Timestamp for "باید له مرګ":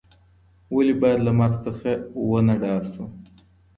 1.01-1.55